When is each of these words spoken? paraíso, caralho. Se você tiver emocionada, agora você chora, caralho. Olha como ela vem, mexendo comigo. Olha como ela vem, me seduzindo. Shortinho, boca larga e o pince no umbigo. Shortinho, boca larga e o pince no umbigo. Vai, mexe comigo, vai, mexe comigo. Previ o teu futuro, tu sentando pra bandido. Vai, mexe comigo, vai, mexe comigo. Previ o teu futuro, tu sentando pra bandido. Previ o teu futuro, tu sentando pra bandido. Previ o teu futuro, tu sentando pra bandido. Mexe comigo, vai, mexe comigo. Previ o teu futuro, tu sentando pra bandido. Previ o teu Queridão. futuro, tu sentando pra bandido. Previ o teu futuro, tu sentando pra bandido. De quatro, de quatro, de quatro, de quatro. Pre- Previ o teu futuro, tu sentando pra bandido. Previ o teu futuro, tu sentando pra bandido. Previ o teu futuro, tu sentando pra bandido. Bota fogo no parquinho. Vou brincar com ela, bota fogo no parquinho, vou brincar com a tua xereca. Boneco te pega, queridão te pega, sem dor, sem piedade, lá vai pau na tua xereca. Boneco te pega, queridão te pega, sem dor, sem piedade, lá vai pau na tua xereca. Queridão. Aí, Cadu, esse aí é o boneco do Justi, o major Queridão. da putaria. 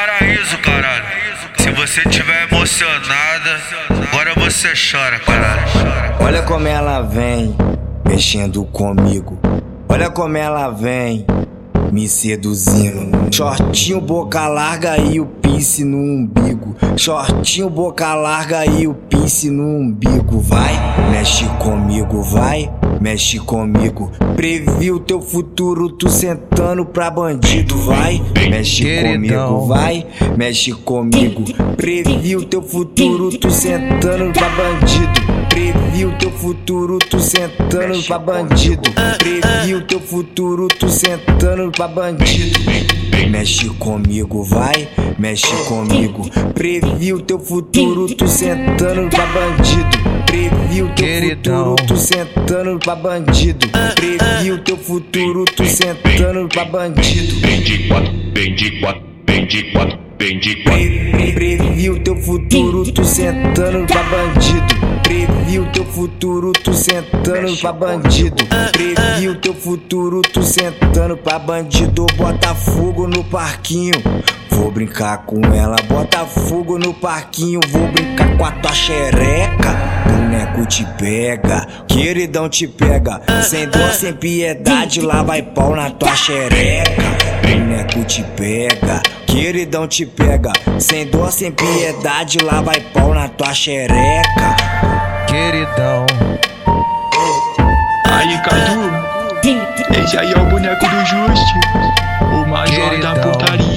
paraíso, 0.00 0.56
caralho. 0.58 1.04
Se 1.58 1.70
você 1.72 2.02
tiver 2.08 2.48
emocionada, 2.50 3.60
agora 4.10 4.32
você 4.34 4.68
chora, 4.68 5.18
caralho. 5.18 5.62
Olha 6.20 6.42
como 6.42 6.66
ela 6.66 7.02
vem, 7.02 7.54
mexendo 8.06 8.64
comigo. 8.64 9.38
Olha 9.88 10.08
como 10.08 10.38
ela 10.38 10.70
vem, 10.70 11.26
me 11.92 12.08
seduzindo. 12.08 13.28
Shortinho, 13.30 14.00
boca 14.00 14.48
larga 14.48 14.96
e 14.96 15.20
o 15.20 15.26
pince 15.26 15.84
no 15.84 15.98
umbigo. 15.98 16.74
Shortinho, 16.96 17.68
boca 17.68 18.14
larga 18.14 18.64
e 18.64 18.86
o 18.86 18.94
pince 19.20 19.50
no 19.50 19.64
umbigo. 19.64 20.40
Vai, 20.40 20.72
mexe 21.10 21.44
comigo, 21.58 22.22
vai, 22.22 22.70
mexe 23.00 23.38
comigo. 23.38 24.10
Previ 24.34 24.90
o 24.90 24.98
teu 24.98 25.20
futuro, 25.20 25.90
tu 25.90 26.08
sentando 26.08 26.86
pra 26.86 27.10
bandido. 27.10 27.76
Vai, 27.78 28.22
mexe 28.48 29.02
comigo, 29.02 29.66
vai, 29.66 30.06
mexe 30.36 30.72
comigo. 30.72 31.44
Previ 31.76 32.36
o 32.36 32.44
teu 32.44 32.62
futuro, 32.62 33.30
tu 33.38 33.50
sentando 33.50 34.32
pra 34.32 34.48
bandido. 34.48 35.20
Previ 35.48 36.06
o 36.06 36.12
teu 36.18 36.30
futuro, 36.30 36.98
tu 36.98 37.20
sentando 37.20 38.02
pra 38.04 38.18
bandido. 38.18 38.90
Previ 39.18 39.74
o 39.74 39.82
teu 39.82 40.00
futuro, 40.00 40.68
tu 40.68 40.88
sentando 40.88 41.70
pra 41.70 41.88
bandido. 41.88 42.58
Mexe 43.30 43.68
comigo, 43.70 44.42
vai, 44.42 44.88
mexe 45.20 45.54
comigo. 45.68 46.28
Previ 46.54 47.12
o 47.12 47.20
teu 47.20 47.38
futuro, 47.38 48.06
tu 48.14 48.26
sentando 48.26 49.08
pra 49.10 49.26
bandido. 49.26 50.24
Previ 50.26 50.82
o 50.82 50.86
teu 50.86 50.94
Queridão. 50.94 51.64
futuro, 51.76 51.86
tu 51.86 51.96
sentando 51.96 52.78
pra 52.78 52.96
bandido. 52.96 53.68
Previ 53.94 54.52
o 54.52 54.58
teu 54.58 54.76
futuro, 54.78 55.44
tu 55.44 55.64
sentando 55.66 56.48
pra 56.48 56.64
bandido. 56.64 57.34
De 57.40 57.88
quatro, 57.88 58.12
de 58.54 58.80
quatro, 58.80 59.02
de 59.46 59.62
quatro, 59.72 59.98
de 60.18 60.54
quatro. 60.62 60.80
Pre- 61.12 61.32
Previ 61.34 61.90
o 61.90 62.00
teu 62.00 62.16
futuro, 62.16 62.84
tu 62.92 63.04
sentando 63.04 63.86
pra 63.86 64.02
bandido. 64.04 64.90
Previ 65.02 65.58
o 65.58 65.66
teu 65.66 65.84
futuro, 65.84 66.52
tu 66.52 66.72
sentando 66.72 67.56
pra 67.58 67.72
bandido. 67.72 68.44
Previ 68.72 69.28
o 69.28 69.34
teu 69.36 69.54
futuro, 69.54 70.22
tu 70.22 70.42
sentando 70.42 71.16
pra 71.16 71.38
bandido. 71.38 72.06
Bota 72.16 72.54
fogo 72.54 73.06
no 73.06 73.22
parquinho. 73.24 73.92
Vou 74.60 74.70
brincar 74.70 75.24
com 75.24 75.40
ela, 75.54 75.74
bota 75.88 76.18
fogo 76.26 76.78
no 76.78 76.92
parquinho, 76.92 77.60
vou 77.70 77.88
brincar 77.88 78.36
com 78.36 78.44
a 78.44 78.52
tua 78.52 78.74
xereca. 78.74 79.74
Boneco 80.04 80.66
te 80.66 80.84
pega, 80.98 81.66
queridão 81.88 82.46
te 82.46 82.68
pega, 82.68 83.22
sem 83.42 83.66
dor, 83.66 83.90
sem 83.92 84.12
piedade, 84.12 85.00
lá 85.00 85.22
vai 85.22 85.40
pau 85.40 85.74
na 85.74 85.88
tua 85.88 86.14
xereca. 86.14 87.02
Boneco 87.42 88.04
te 88.04 88.22
pega, 88.36 89.00
queridão 89.26 89.88
te 89.88 90.04
pega, 90.04 90.52
sem 90.78 91.06
dor, 91.06 91.32
sem 91.32 91.50
piedade, 91.50 92.36
lá 92.44 92.60
vai 92.60 92.80
pau 92.92 93.14
na 93.14 93.28
tua 93.30 93.54
xereca. 93.54 94.56
Queridão. 95.26 96.04
Aí, 98.12 98.38
Cadu, 98.42 100.04
esse 100.04 100.18
aí 100.18 100.30
é 100.30 100.38
o 100.38 100.44
boneco 100.50 100.86
do 100.86 101.06
Justi, 101.06 101.54
o 102.30 102.46
major 102.46 102.90
Queridão. 102.90 103.14
da 103.14 103.20
putaria. 103.20 103.69